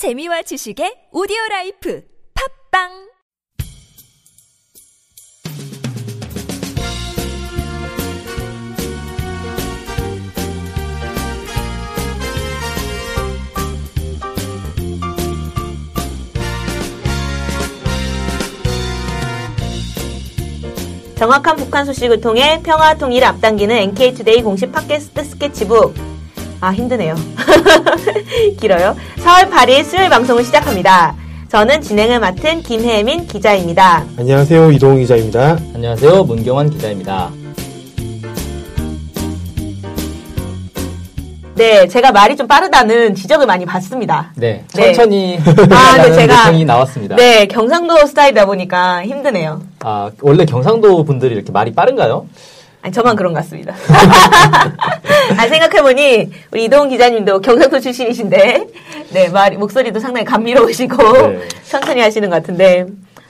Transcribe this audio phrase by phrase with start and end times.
[0.00, 2.02] 재미와 지식의 오디오 life
[2.72, 2.88] 팟빵
[21.16, 26.09] 정확한 북한 소식을 통해 평화 통일을 앞당기는 NK투데이 공식 팟캐스트 스케치북.
[26.60, 27.14] 아, 힘드네요.
[28.60, 28.96] 길어요.
[29.18, 31.14] 4월 8일 수요일 방송을 시작합니다.
[31.48, 34.04] 저는 진행을 맡은 김혜민 기자입니다.
[34.18, 34.70] 안녕하세요.
[34.72, 35.58] 이동훈 기자입니다.
[35.74, 36.24] 안녕하세요.
[36.24, 37.30] 문경환 기자입니다.
[41.56, 44.32] 네, 제가 말이 좀 빠르다는 지적을 많이 받습니다.
[44.36, 44.92] 네, 네.
[44.94, 45.38] 천천히
[45.70, 47.16] 아, 네, 제가- 요청이 나왔습니다.
[47.16, 49.60] 네, 경상도 스타일이다 보니까 힘드네요.
[49.80, 52.26] 아, 원래 경상도 분들이 이렇게 말이 빠른가요?
[52.82, 53.74] 아니, 저만 그런 것 같습니다.
[55.36, 58.66] 아, 생각해보니, 우리 이동훈 기자님도 경상도 출신이신데,
[59.10, 61.48] 네, 말, 목소리도 상당히 감미로우시고, 네.
[61.68, 62.86] 천천히 하시는 것 같은데,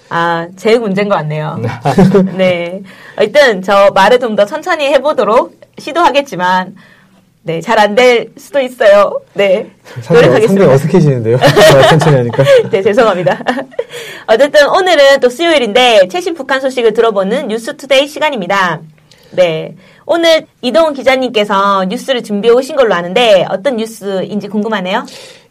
[0.08, 1.58] 아, 제 문제인 것 같네요.
[2.36, 2.82] 네.
[3.16, 6.76] 하여튼, 저 말을 좀 더 천천히 해보도록 시도하겠지만,
[7.42, 9.18] 네, 잘 안 될 수도 있어요.
[9.32, 9.70] 네.
[10.02, 10.72] 상당히, 상당히 노력하겠습니다.
[10.72, 11.38] 어색해지는데요.
[11.88, 12.44] 천천히 하니까.
[12.70, 13.40] 네, 죄송합니다.
[14.26, 18.80] 어쨌든 오늘은 또 수요일인데 최신 북한 소식을 들어보는 뉴스 투데이 시간입니다.
[19.32, 19.74] 네.
[20.06, 25.06] 오늘 이동훈 기자님께서 뉴스를 준비해 오신 걸로 아는데 어떤 뉴스인지 궁금하네요.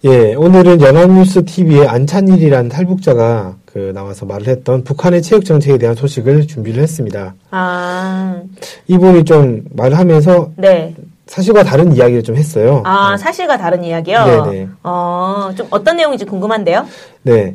[0.05, 6.47] 예, 오늘은 연합뉴스 TV의 안찬일이라는 탈북자가 그 나와서 말을 했던 북한의 체육 정책에 대한 소식을
[6.47, 7.35] 준비를 했습니다.
[7.51, 8.41] 아,
[8.87, 10.95] 이분이 좀 말을 하면서 네.
[11.27, 12.81] 사실과 다른 이야기를 좀 했어요.
[12.85, 13.17] 아, 네.
[13.17, 14.45] 사실과 다른 이야기요?
[14.45, 14.67] 네네.
[14.83, 16.87] 어, 좀 어떤 내용인지 궁금한데요?
[17.21, 17.53] 네.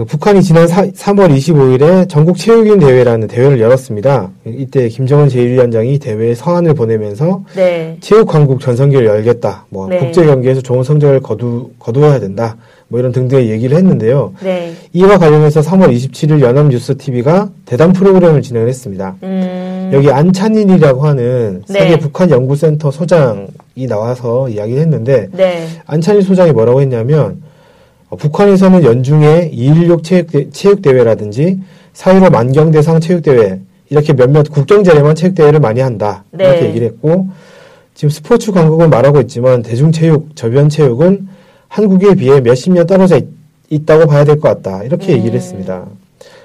[0.00, 4.30] 그 북한이 지난 사, 3월 25일에 전국 체육인 대회라는 대회를 열었습니다.
[4.46, 7.98] 이때 김정은 제1위원장이 대회에 서한을 보내면서 네.
[8.00, 9.66] 체육 강국 전성기를 열겠다.
[9.68, 9.98] 뭐 네.
[9.98, 12.56] 국제 경기에서 좋은 성적을 거두 거두어야 된다.
[12.88, 14.32] 뭐 이런 등등의 얘기를 했는데요.
[14.42, 14.72] 네.
[14.94, 19.16] 이와 관련해서 3월 27일 연합뉴스 TV가 대담 프로그램을 진행을 했습니다.
[19.22, 21.78] 음, 여기 안찬인이라고 하는 네.
[21.78, 25.66] 세계 북한 연구센터 소장이 나와서 이야기를 했는데 네.
[25.84, 27.49] 안찬인 소장이 뭐라고 했냐면 어,
[28.16, 31.60] 북한에서는 연중에 216 체육대, 체육대회라든지
[31.94, 36.24] 4.15 만경대상 체육대회 이렇게 몇몇 국경제례만 체육대회를 많이 한다.
[36.30, 36.44] 네.
[36.44, 37.28] 이렇게 얘기를 했고
[37.94, 41.28] 지금 스포츠 강국은 말하고 있지만 대중체육, 저변체육은
[41.68, 43.26] 한국에 비해 몇십 년 떨어져 있,
[43.68, 44.82] 있다고 봐야 될 것 같다.
[44.84, 45.18] 이렇게 음.
[45.18, 45.86] 얘기를 했습니다.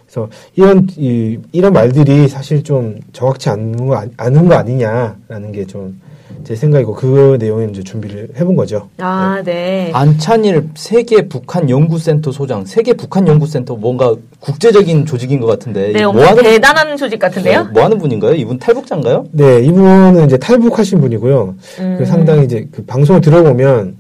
[0.06, 6.00] 그래서 이런 이, 이런 말들이 사실 좀 정확치 않은 거, 않은 거 아니냐라는 게 좀
[6.46, 8.88] 제 생각이고 그 내용을 이제 준비를 해본 거죠.
[9.00, 9.90] 아, 네.
[9.94, 16.24] 안찬일 세계 북한 연구센터 소장, 세계 북한 연구센터 뭔가 국제적인 조직인 것 같은데 네, 뭐
[16.24, 17.64] 하는 대단한 조직 같은데요?
[17.64, 18.36] 네, 뭐 하는 분인가요?
[18.36, 19.26] 이분 탈북자인가요?
[19.32, 21.56] 네, 이분은 이제 탈북하신 분이고요.
[21.80, 21.96] 음.
[21.98, 23.98] 그 상당히 이제 그 방송을 들어보면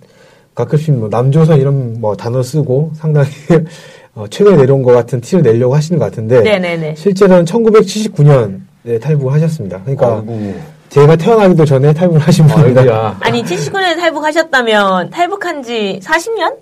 [0.53, 3.27] 가끔씩 뭐 남조선 이런 뭐 단어 쓰고 상당히
[4.13, 6.93] 어, 최근에 내려온 것 같은 티를 내려고 하시는 것 같은데 네네네.
[6.95, 9.81] 실제로는 1979년에 탈북을 하셨습니다.
[9.81, 13.17] 그러니까 아이고, 제가 태어나기도 전에 탈북을 하신 분입니다.
[13.19, 16.53] 아니, 79년에 탈북하셨다면 탈북한 지 40년?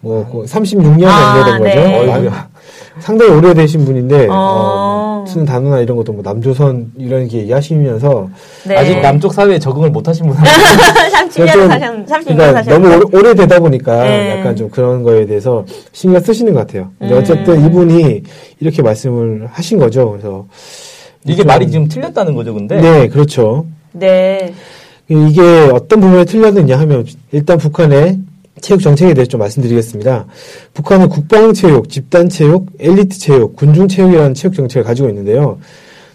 [0.00, 1.88] 뭐 36년 아, 정도 된 거죠.
[2.04, 2.12] 네.
[2.12, 2.48] 아이고야.
[3.00, 4.34] 상당히 오래되신 분인데 어.
[4.34, 8.28] 어, 뭐 쓰는 단어나 이런 것도 뭐 남조선 이런 게 얘기하시면서
[8.66, 8.76] 네.
[8.76, 10.56] 아직 남쪽 사회에 적응을 못 하신 분 아니에요?
[11.46, 14.38] 30년 좀- 사셨, 30년 그러니까 너무 오래, 오래 되다 보니까 네.
[14.38, 16.90] 약간 좀 그런 거에 대해서 신경 쓰시는 것 같아요.
[16.98, 17.18] 근데 음.
[17.20, 18.22] 어쨌든 이분이
[18.60, 20.10] 이렇게 말씀을 하신 거죠.
[20.10, 20.46] 그래서
[21.24, 22.80] 이게 말이 지금 틀렸다는 거죠, 근데?
[22.80, 23.64] 네, 그렇죠.
[23.92, 24.54] 네.
[25.08, 25.40] 이게
[25.72, 28.18] 어떤 부분에 틀렸느냐 하면 일단 북한의
[28.60, 30.26] 체육 정책에 대해서 좀 말씀드리겠습니다.
[30.74, 35.58] 북한은 국방체육, 집단체육, 엘리트체육, 군중체육이라는 체육 정책을 가지고 있는데요.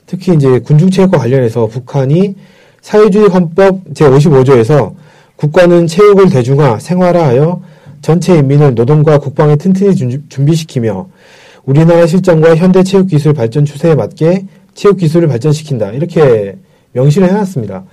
[0.05, 2.35] 특히 이제 군중체육과 관련해서 북한이
[2.81, 4.93] 사회주의 헌법 제55조에서
[5.37, 7.61] 국가는 체육을 대중화, 생활화하여
[8.01, 11.07] 전체 인민을 노동과 국방에 튼튼히 준- 준비시키며
[11.63, 14.45] 우리나라 실정과 현대 체육 기술 발전 추세에 맞게
[14.75, 15.91] 체육 기술을 발전시킨다.
[15.91, 16.57] 이렇게
[16.93, 17.83] 명시를 해놨습니다.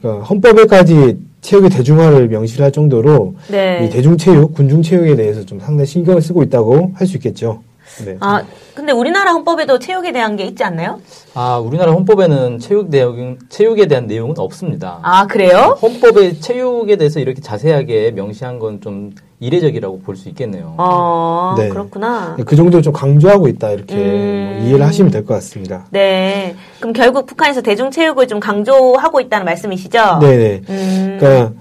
[0.00, 3.84] 그러니까 헌법에까지 체육의 대중화를 명시할 정도로 네.
[3.86, 7.62] 이 대중체육, 군중체육에 대해서 좀 상당히 신경을 쓰고 있다고 할 수 있겠죠.
[8.04, 8.16] 네.
[8.20, 8.42] 아,
[8.74, 11.00] 근데 우리나라 헌법에도 체육에 대한 게 있지 않나요?
[11.34, 14.98] 아, 우리나라 헌법에는 체육 내용, 체육에 대한 내용은 없습니다.
[15.02, 15.78] 아, 그래요?
[15.80, 19.12] 헌법에 체육에 대해서 이렇게 자세하게 명시한 건 좀
[19.44, 20.74] 이례적이라고 볼 수 있겠네요.
[20.78, 21.68] 어, 네.
[21.68, 22.36] 그렇구나.
[22.46, 24.56] 그 정도를 좀 강조하고 있다 이렇게 음.
[24.60, 25.86] 뭐 이해를 하시면 될 것 같습니다.
[25.90, 26.54] 네.
[26.78, 30.18] 그럼 결국 북한에서 대중체육을 좀 강조하고 있다는 말씀이시죠?
[30.20, 30.62] 네네.
[30.68, 31.52] 음, 그러니까,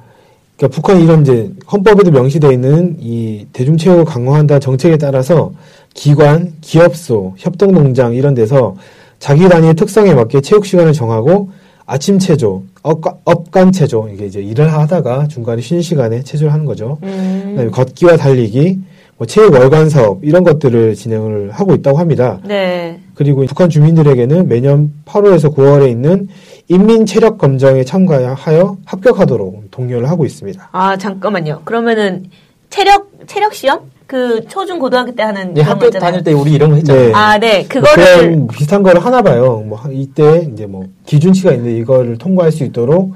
[0.57, 5.51] 그러니까 북한이 이런 이제 헌법에도 명시되어 있는 이 대중체육을 강화한다는 정책에 따라서
[5.93, 8.75] 기관, 기업소, 협동농장 이런 데서
[9.19, 11.49] 자기 단위의 특성에 맞게 체육 시간을 정하고
[11.85, 16.97] 아침 체조, 업간 체조 이게 이제 일을 하다가 중간에 쉬는 시간에 체조를 하는 거죠.
[17.03, 18.79] 음, 그다음에 걷기와 달리기,
[19.17, 22.39] 뭐 체육 월간 사업 이런 것들을 진행을 하고 있다고 합니다.
[22.45, 22.99] 네.
[23.13, 26.27] 그리고 북한 주민들에게는 매년 8월에서 9월에 있는
[26.67, 30.69] 인민 체력 검정에 참가하여 합격하도록 독려를 하고 있습니다.
[30.71, 31.61] 아, 잠깐만요.
[31.65, 32.25] 그러면은
[32.73, 33.81] 체력 체력 시험?
[34.07, 36.11] 그 초중 고등학교 때 하는 예, 그런 학교 거 있잖아요.
[36.11, 37.05] 다닐 때 우리 이런 거 했잖아요.
[37.05, 37.13] 네.
[37.13, 37.59] 아, 네.
[37.59, 39.63] 뭐 그거를 그런 비슷한 거를 하나 봐요.
[39.63, 43.13] 뭐 이때 이제 뭐 기준치가 있는데 이거를 통과할 수 있도록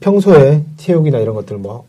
[0.00, 1.84] 평소에 체육이나 이런 것들을 뭐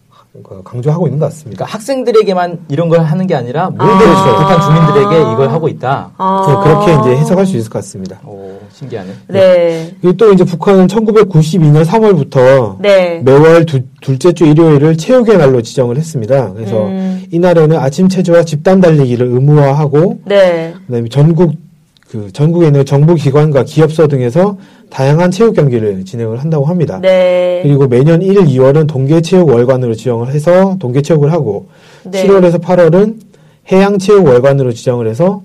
[0.66, 1.60] 강조하고 있는 것 같습니다.
[1.60, 4.38] 그러니까 학생들에게만 이런 걸 하는 게 아니라 모든 아.
[4.38, 6.12] 북한 주민들에게 이걸 하고 있다.
[6.18, 6.46] 아.
[6.48, 8.20] 네, 그렇게 이제 해석할 수 있을 것 같습니다.
[8.26, 9.10] 오, 신기하네.
[9.30, 9.92] 네.
[10.02, 13.22] 그리고 또 이제 북한은 1992년 3월부터 네.
[13.24, 16.52] 매월 두- 둘째 주 일요일을 체육의 날로 지정을 했습니다.
[16.54, 17.24] 그래서 음.
[17.32, 20.74] 이날에는 아침 체조와 집단 달리기를 의무화하고 네.
[20.88, 21.54] 그다음에 전국
[22.10, 24.58] 그 전국에 있는 정부 기관과 기업소 등에서
[24.90, 27.00] 다양한 체육 경기를 진행을 한다고 합니다.
[27.02, 27.62] 네.
[27.64, 31.68] 그리고 매년 1, 2월은 동계체육 월간으로 지정을 해서 동계체육을 하고
[32.04, 32.26] 네.
[32.28, 33.16] 7월에서 8월은
[33.72, 35.44] 해양체육 월간으로 지정을 해서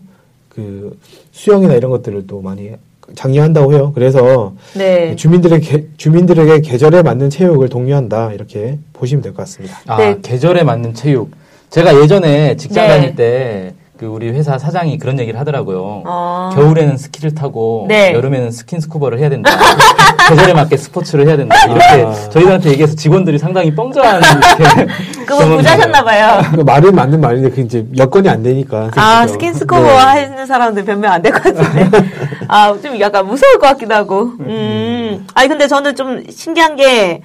[0.49, 0.99] 그
[1.33, 2.71] 수영이나 이런 것들을 또 많이
[3.15, 3.93] 장려한다고 해요.
[3.95, 5.15] 그래서 네.
[5.17, 9.79] 주민들에게 주민들에게 계절에 맞는 체육을 독려한다 이렇게 보시면 될 것 같습니다.
[9.87, 10.19] 아, 네.
[10.23, 11.31] 계절에 맞는 체육.
[11.71, 12.95] 제가 예전에 직장 네.
[12.95, 16.05] 다닐 때 그 우리 회사 사장이 그런 얘기를 하더라고요.
[16.07, 16.51] 어.
[16.55, 18.15] 겨울에는 스키를 타고 네.
[18.15, 19.51] 여름에는 스킨스쿠버를 해야 된다.
[20.27, 21.55] 계절에 맞게 스포츠를 해야 된다.
[21.67, 22.15] 이렇게 아.
[22.31, 24.23] 저희들한테 얘기해서 직원들이 상당히 뻥져하는
[24.59, 24.87] 이렇게
[25.27, 26.51] 그거 부자셨나봐요.
[26.55, 28.89] 그 말은 맞는 말인데 그 이제 여건이 안 되니까.
[28.97, 29.33] 아, 그렇죠.
[29.35, 29.95] 스킨스코버 네.
[29.95, 31.91] 하는 사람들 변명 안 될 것 같은데.
[32.49, 34.33] 아, 좀 약간 무서울 것 같기도 하고.
[34.41, 35.27] 음.
[35.35, 37.21] 아니, 근데 저는 좀 신기한 게,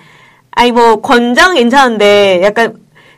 [0.52, 2.74] 아니, 뭐, 권장 괜찮은데, 약간,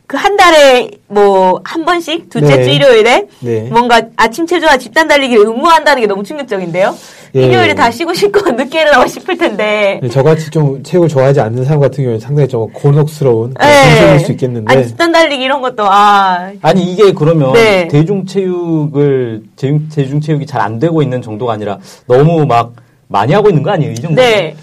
[0.07, 2.63] 그 한 달에 뭐, 한 번씩, 둘째 네.
[2.63, 3.67] 주 일요일에, 네.
[3.69, 6.95] 뭔가 아침 체조와 집단 달리기를 의무화한다는 게 너무 충격적인데요?
[7.35, 7.41] 예.
[7.45, 9.99] 일요일에 다 쉬고 싶고 늦게 일어나고 싶을 텐데.
[10.01, 13.65] 네, 저같이 좀 체육을 좋아하지 않는 사람 같은 경우는 상당히 좀 곤혹스러운 예.
[13.65, 14.73] 현실일 수 있겠는데.
[14.73, 17.89] 아니, 집단 달리기 이런 것도, 아, 아니 이게 그러면 네.
[17.89, 22.73] 대중 체육을 대중, 대중 체육이 잘 안 되고 있는 정도가 아니라 너무 막
[23.09, 23.91] 많이 하고 있는 거 아니에요?
[23.91, 24.21] 이 정도?
[24.21, 24.55] 네.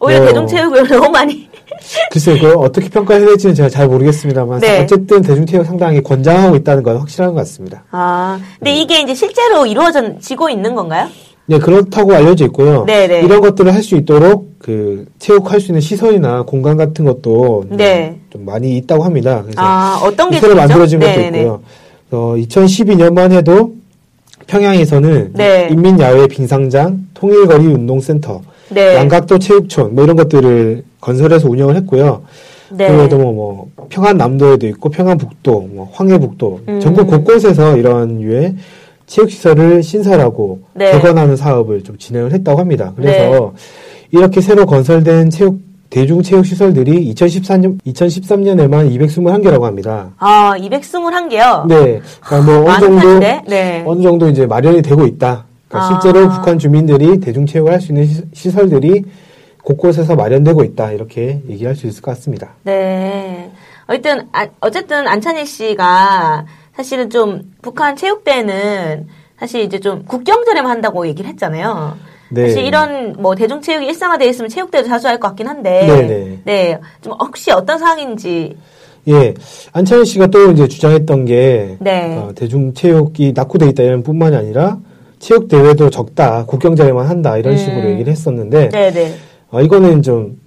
[0.00, 0.26] 오히려 어.
[0.26, 1.49] 대중체육을 너무 많이.
[2.12, 4.80] 글쎄요, 그걸 어떻게 평가해야 될지는 제가 잘 모르겠습니다만 네.
[4.82, 7.84] 어쨌든 대중체육 상당히 권장하고 있다는 건 확실한 것 같습니다.
[7.90, 11.08] 아, 근데 이게 이제 실제로 이루어지고 있는 건가요?
[11.46, 12.84] 네, 그렇다고 알려져 있고요.
[12.84, 13.22] 네네.
[13.22, 18.20] 이런 것들을 할 수 있도록 그 체육할 수 있는 시설이나 공간 같은 것도 네.
[18.30, 19.42] 좀 많이 있다고 합니다.
[19.42, 20.54] 그래서 아, 어떤 게 새로?
[20.54, 21.38] 만들어진 것도 네네네.
[21.40, 21.62] 있고요.
[22.12, 23.72] 어, 2012년만 해도
[24.46, 25.68] 평양에서는 네.
[25.70, 28.94] 인민야외 빙상장, 통일거리 운동센터, 네.
[28.96, 32.22] 양각도 체육촌 뭐 이런 것들을 건설해서 운영을 했고요.
[32.72, 32.88] 네.
[32.88, 36.80] 그래도 뭐, 뭐 평안남도에도 있고 평안북도, 뭐 황해북도 음.
[36.80, 38.54] 전국 곳곳에서 이런 유의
[39.06, 40.92] 체육시설을 신설하고 네.
[40.92, 42.92] 개관하는 사업을 좀 진행을 했다고 합니다.
[42.94, 44.18] 그래서 네.
[44.18, 45.58] 이렇게 새로 건설된 체육
[45.90, 50.10] 대중체육시설들이 2014년 2013년에만 221개라고 합니다.
[50.18, 51.66] 아, 221개요?
[51.66, 53.18] 네, 그러니까 뭐 어느 정도?
[53.18, 53.82] 네.
[53.84, 55.44] 어느 정도 이제 마련이 되고 있다.
[55.66, 56.00] 그러니까 아.
[56.00, 59.02] 실제로 북한 주민들이 대중체육을 할 수 있는 시- 시설들이
[59.62, 60.92] 곳곳에서 마련되고 있다.
[60.92, 62.50] 이렇게 얘기할 수 있을 것 같습니다.
[62.62, 63.50] 네.
[63.86, 66.46] 어쨌든, 아, 어쨌든 안찬희 씨가
[66.76, 69.08] 사실은 좀 북한 체육대회는
[69.38, 71.96] 사실 이제 좀 국경절에만 한다고 얘기를 했잖아요.
[72.30, 72.48] 네.
[72.48, 75.86] 사실 이런 뭐 대중체육이 일상화되어 있으면 체육대회도 자주 할 것 같긴 한데.
[75.86, 76.38] 네네.
[76.44, 76.78] 네.
[77.00, 78.56] 좀 혹시 어떤 상황인지.
[79.08, 79.34] 예,
[79.72, 82.16] 안찬희 씨가 또 이제 주장했던 게 네.
[82.16, 84.78] 어, 대중체육이 낙후돼 있다 이런 뿐만이 아니라
[85.18, 87.58] 체육 대회도 적다, 국경자에만 한다 이런 음.
[87.58, 89.14] 식으로 얘기를 했었는데 네네.
[89.50, 90.38] 어, 이거는 좀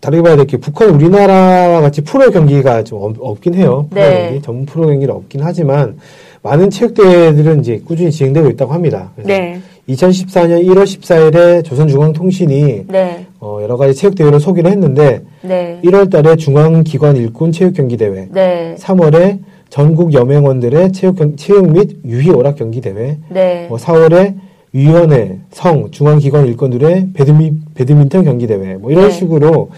[0.00, 3.86] 다르게 봐야 될 게 북한 우리나라와 같이 프로 경기가 좀 없, 없긴 해요.
[3.90, 4.26] 프로 네.
[4.30, 5.96] 경기, 전문 프로 경기는 없긴 하지만
[6.42, 9.12] 많은 체육 대회들은 이제 꾸준히 진행되고 있다고 합니다.
[9.14, 9.60] 그래서 네.
[9.88, 13.26] 2014년 1월 14일에 조선중앙통신이 네.
[13.40, 15.80] 어, 여러 가지 체육 대회를 소개를 했는데 네.
[15.84, 18.74] 1월 달에 중앙기관 일꾼 체육 경기 대회, 네.
[18.78, 19.38] 3월에
[19.70, 23.66] 전국 여맹원들의 체육, 경- 체육 및 유희 오락 경기 대회, 네.
[23.68, 24.34] 뭐 4월에
[24.72, 29.10] 위원회, 성, 중앙기관 일꾼들의 배드미, 배드민턴 경기 대회, 뭐 이런 네.
[29.10, 29.70] 식으로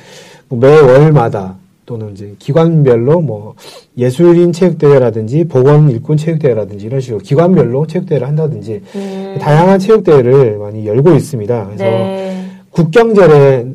[0.48, 3.54] 뭐 매월마다 또는 이제 기관별로 뭐
[3.96, 9.36] 예술인 체육대회라든지 보건 일꾼 체육대회라든지 이런 식으로 기관별로 체육대회를 한다든지 음.
[9.40, 11.66] 다양한 체육대회를 많이 열고 있습니다.
[11.66, 12.46] 그래서 네.
[12.70, 13.66] 국경절에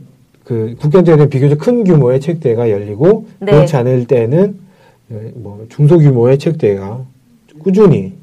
[0.43, 3.51] 그 국경절에는 비교적 큰 규모의 체육대회가 열리고 네.
[3.51, 4.57] 그렇지 않을 때는
[5.07, 7.05] 네, 뭐 중소규모의 체육대회가
[7.59, 8.18] 꾸준히 어,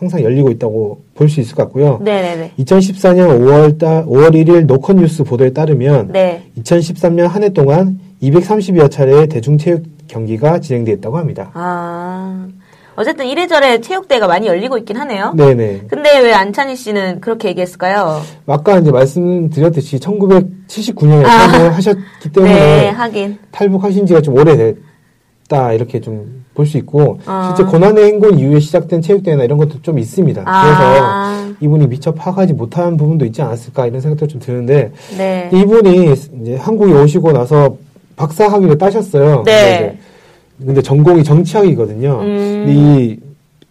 [0.00, 2.00] 항상 열리고 있다고 볼 수 있을 것 같고요.
[2.02, 2.52] 네네네.
[2.58, 6.42] 2014년 5월 달 5월 1일 노컷 뉴스 보도에 따르면 네.
[6.58, 11.50] 2013년 한 해 동안 230여 차례의 대중체육 경기가 진행되었다고 합니다.
[11.54, 12.48] 아.
[12.96, 15.32] 어쨌든 이래저래 체육대회가 많이 열리고 있긴 하네요.
[15.36, 15.82] 네네.
[15.88, 18.20] 근데 왜 안찬희 씨는 그렇게 얘기했을까요?
[18.46, 21.46] 아까 이제 말씀드렸듯이 1979년에 아.
[21.48, 23.38] 탈북을 하셨기 때문에 네, 하긴.
[23.52, 27.54] 탈북하신 지가 좀 오래됐다 이렇게 좀 볼 수 있고 아.
[27.56, 30.42] 실제 고난의 행군 이후에 시작된 체육대회나 이런 것도 좀 있습니다.
[30.44, 30.62] 아.
[31.44, 35.50] 그래서 이분이 미처 파악하지 못한 부분도 있지 않았을까 이런 생각도 좀 드는데 네.
[35.52, 37.76] 이분이 이제 한국에 오시고 나서
[38.16, 39.44] 박사 학위를 따셨어요.
[39.44, 39.98] 네.
[40.58, 42.20] 근데, 전공이 정치학이거든요.
[42.20, 42.64] 음.
[42.66, 43.18] 근데 이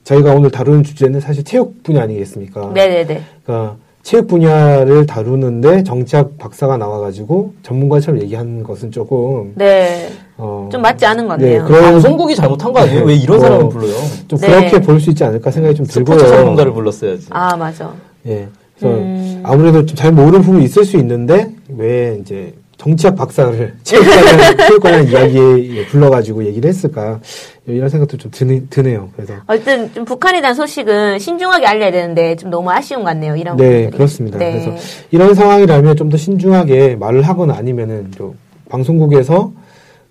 [0.03, 2.71] 저희가 오늘 다루는 주제는 사실 체육 분야 아니겠습니까?
[2.73, 3.21] 네네네.
[3.43, 10.09] 그러니까 체육 분야를 다루는데 정치학 박사가 나와가지고 전문가처럼 얘기하는 것은 조금 네.
[10.37, 11.65] 어, 좀 맞지 않은 것 네, 같네요.
[11.65, 13.03] 그런 방송국이 잘못한 거 아니에요?
[13.03, 13.93] 왜 이런 어, 사람을 불러요?
[14.27, 14.47] 좀 네.
[14.47, 16.17] 그렇게 볼 수 있지 않을까 생각이 좀 들고요.
[16.17, 17.27] 스포츠 전문가를 불렀어야지.
[17.29, 17.91] 아, 맞아.
[18.25, 18.47] 예.
[18.79, 19.41] 그래서 음.
[19.43, 24.81] 아무래도 좀 잘 모르는 부분이 있을 수 있는데 왜 이제 정치학 박사를 체육 관련 체육
[24.81, 27.19] 관련 이야기에 불러가지고 얘기를 했을까
[27.67, 29.09] 이런 생각도 좀 드네, 드네요.
[29.15, 33.35] 그래서 어쨌든 좀 북한에 대한 소식은 신중하게 알려야 되는데 좀 너무 아쉬운 것 같네요.
[33.35, 33.91] 이런 네 부분들이.
[33.97, 34.39] 그렇습니다.
[34.39, 34.51] 네.
[34.53, 34.75] 그래서
[35.11, 38.33] 이런 상황이라면 좀 더 신중하게 말을 하거나 아니면은 좀
[38.69, 39.51] 방송국에서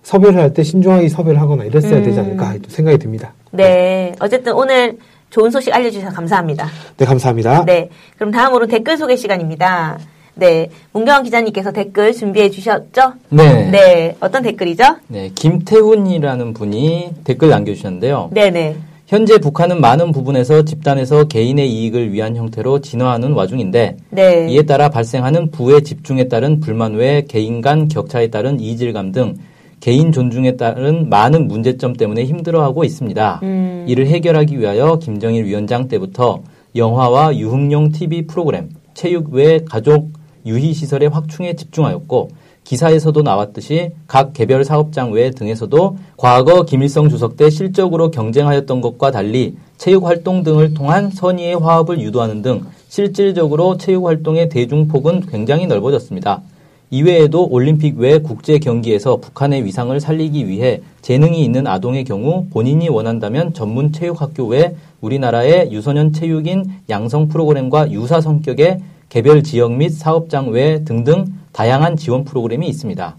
[0.02, 3.32] 섭외를 할 때 신중하게 섭외를 하거나 이랬어야 되지 않을까 또 생각이 듭니다.
[3.50, 4.14] 네.
[4.20, 4.98] 어쨌든 오늘
[5.30, 6.68] 좋은 소식 알려주셔서 감사합니다.
[6.98, 7.64] 네 감사합니다.
[7.64, 7.88] 네.
[8.16, 9.98] 그럼 다음으로 댓글 소개 시간입니다.
[10.38, 10.68] 네.
[10.92, 13.14] 문경원 기자님께서 댓글 준비해 주셨죠?
[13.30, 13.70] 네.
[13.70, 14.16] 네.
[14.20, 14.84] 어떤 댓글이죠?
[15.08, 18.30] 네, 김태훈이라는 분이 댓글 남겨주셨는데요.
[18.32, 18.76] 네네.
[19.08, 24.46] 현재 북한은 많은 부분에서 집단에서 개인의 이익을 위한 형태로 진화하는 와중인데 네.
[24.50, 29.38] 이에 따라 발생하는 부의 집중에 따른 불만 외 개인 간 격차에 따른 이질감 등
[29.80, 33.40] 개인 존중에 따른 많은 문제점 때문에 힘들어하고 있습니다.
[33.44, 33.86] 음.
[33.88, 36.42] 이를 해결하기 위하여 김정일 위원장 때부터
[36.76, 40.10] 영화와 유흥용 TV 프로그램, 체육 외 가족
[40.46, 42.30] 유희 시설의 확충에 집중하였고
[42.64, 49.56] 기사에서도 나왔듯이 각 개별 사업장 외 등에서도 과거 김일성 주석 때 실적으로 경쟁하였던 것과 달리
[49.78, 56.42] 체육 활동 등을 통한 선의의 화합을 유도하는 등 실질적으로 체육 활동의 대중폭은 굉장히 넓어졌습니다.
[56.90, 63.52] 이외에도 올림픽 외 국제 경기에서 북한의 위상을 살리기 위해 재능이 있는 아동의 경우 본인이 원한다면
[63.52, 68.78] 전문 체육학교 외 우리나라의 유소년 체육인 양성 프로그램과 유사 성격의
[69.10, 73.16] 개별 지역 및 사업장 외 등등 다양한 지원 프로그램이 있습니다.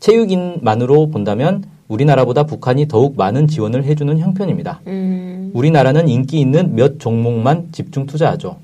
[0.00, 4.80] 체육인만으로 본다면 우리나라보다 북한이 더욱 많은 지원을 해주는 형편입니다.
[4.86, 5.50] 음.
[5.54, 8.56] 우리나라는 인기 있는 몇 종목만 집중 투자하죠.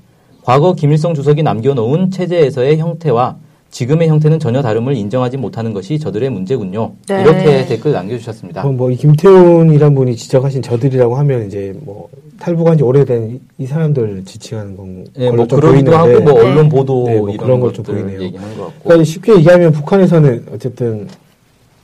[0.43, 3.37] 과거 김일성 주석이 남겨놓은 체제에서의 형태와
[3.71, 6.91] 지금의 형태는 전혀 다름을 인정하지 못하는 것이 저들의 문제군요.
[7.07, 7.21] 네.
[7.21, 8.67] 이렇게 댓글 남겨주셨습니다.
[8.67, 14.23] 어, 뭐이 김태훈이란 분이 지적하신 저들이라고 하면 이제 뭐 탈북한 지 오래된 이, 이 사람들
[14.25, 16.51] 지칭하는 건 예, 걸로 뭐좀 그러기도 하고 뭐 네.
[16.51, 18.21] 언론 보도 네, 뭐 이런 그런 걸좀 것들 보이네요.
[18.23, 18.83] 얘기하는 것 같고.
[18.83, 21.07] 그러니까 쉽게 얘기하면 북한에서는 어쨌든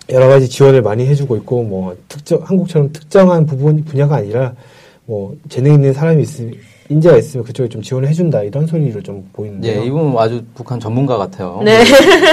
[0.10, 4.54] 여러 가지 지원을 많이 해주고 있고 뭐 특정 한국처럼 특정한 부분 분야가 아니라
[5.06, 6.54] 뭐 재능 있는 사람이 있으면
[6.90, 9.82] 인재가 있으면 그쪽에 좀 지원을 해준다 이런 소리를 좀 보이는데요.
[9.82, 11.62] 예, 이분 아주 북한 전문가 같아요.
[11.64, 11.84] 네.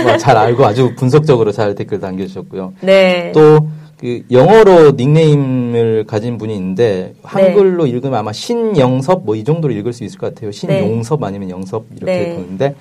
[0.02, 2.74] 뭐잘 알고 아주 분석적으로 잘 댓글 남겨주셨고요.
[2.82, 3.32] 네.
[3.34, 3.68] 또,
[3.98, 10.04] 그, 영어로 닉네임을 가진 분이 있는데, 한글로 읽으면 아마 신영섭, 뭐 이 정도로 읽을 수
[10.04, 10.52] 있을 것 같아요.
[10.52, 12.34] 신용섭 아니면 영섭, 이렇게 네.
[12.36, 12.74] 보는데,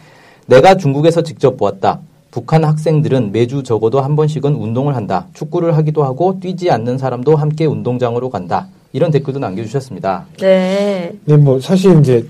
[0.48, 2.02] 내가 중국에서 직접 보았다.
[2.30, 5.28] 북한 학생들은 매주 적어도 한 번씩은 운동을 한다.
[5.34, 8.68] 축구를 하기도 하고, 뛰지 않는 사람도 함께 운동장으로 간다.
[8.94, 10.26] 이런 댓글도 남겨주셨습니다.
[10.40, 11.12] 네.
[11.26, 12.26] 근데 뭐 사실 이제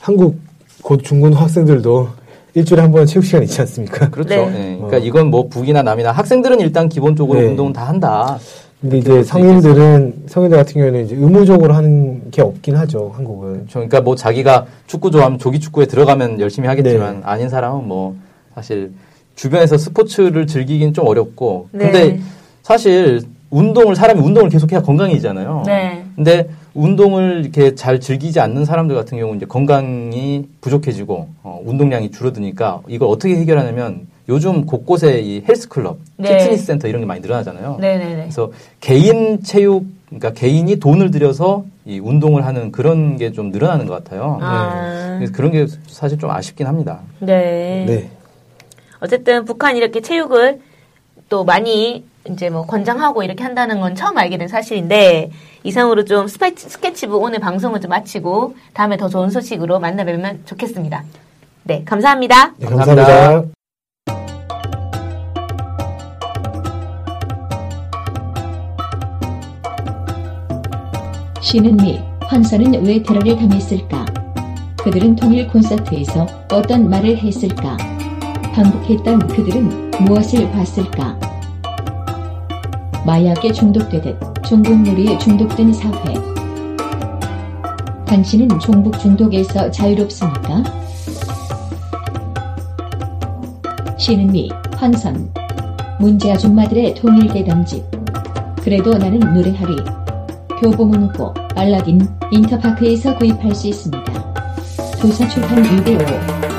[0.00, 0.36] 한국
[0.82, 2.08] 곧 중군 학생들도
[2.54, 4.10] 일주일에 한 번 체육 시간 있지 않습니까?
[4.10, 4.34] 그렇죠.
[4.50, 4.72] 네.
[4.72, 5.00] 예, 그러니까 어.
[5.00, 7.46] 이건 뭐 북이나 남이나 학생들은 일단 기본적으로 네.
[7.46, 8.38] 운동은 다 한다.
[8.80, 13.52] 근데 이제 수 성인들은 성인들 같은 경우에는 이제 의무적으로 하는 게 없긴 하죠 한국은.
[13.52, 13.72] 그렇죠.
[13.74, 17.20] 그러니까 뭐 자기가 축구 좋아하면 조기 축구에 들어가면 열심히 하겠지만 네.
[17.22, 18.16] 아닌 사람은 뭐
[18.56, 18.92] 사실
[19.36, 21.84] 주변에서 스포츠를 즐기긴 좀 어렵고 네.
[21.84, 22.20] 근데
[22.62, 23.22] 사실
[23.56, 25.62] 운동을 사람이 운동을 계속해야 건강해지잖아요.
[25.66, 26.02] 네.
[26.16, 32.80] 근데 운동을 이렇게 잘 즐기지 않는 사람들 같은 경우 이제 건강이 부족해지고 어, 운동량이 줄어드니까
[32.88, 36.38] 이걸 어떻게 해결하냐면 요즘 곳곳에 이 헬스 클럽, 네.
[36.38, 37.76] 피트니스 센터 이런 게 많이 늘어나잖아요.
[37.78, 38.14] 네네네.
[38.22, 44.02] 그래서 개인 체육, 그러니까 개인이 돈을 들여서 이 운동을 하는 그런 게 좀 늘어나는 것
[44.02, 44.38] 같아요.
[44.40, 45.16] 아.
[45.18, 47.00] 그래서 그런 게 사실 좀 아쉽긴 합니다.
[47.18, 47.84] 네.
[47.86, 48.10] 네.
[49.00, 50.60] 어쨌든 북한이 이렇게 체육을
[51.28, 55.30] 또 많이 이제 뭐 권장하고 이렇게 한다는 건 처음 알게 된 사실인데
[55.64, 61.04] 이상으로 좀 스파이트 스케치북 오늘 방송을 좀 마치고 다음에 더 좋은 소식으로 만나 뵈면 좋겠습니다.
[61.64, 62.54] 네, 감사합니다.
[62.56, 63.06] 네, 감사합니다.
[63.06, 63.52] 감사합니다.
[71.40, 74.06] 신은미 황선은 왜 테러를 당했을까?
[74.82, 77.76] 그들은 통일 콘서트에서 어떤 말을 했을까?
[78.54, 81.31] 반복했던 그들은 무엇을 봤을까?
[83.04, 84.16] 마약에 중독되듯
[84.46, 86.14] 중국 놀이에 중독된 사회.
[88.06, 90.62] 당신은 종북 중독에서 자유롭습니까?
[93.98, 95.32] 쉬는 미 환선
[95.98, 97.84] 문제 아줌마들의 통일대 담집.
[98.62, 99.76] 그래도 나는 노래하리.
[100.60, 104.12] 교보문고, 알라딘, 인터파크에서 구입할 수 있습니다.
[105.00, 106.51] 도서 출판 6일 5